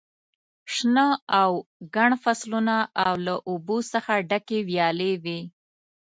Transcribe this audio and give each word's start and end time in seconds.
شنه 0.73 1.07
او 1.41 1.51
ګڼ 1.95 2.11
فصلونه 2.23 2.77
او 3.05 3.13
له 3.25 3.35
اوبو 3.49 3.77
څخه 3.93 4.13
ډکې 4.29 4.59
ویالې 4.69 5.11
وې. 5.23 5.39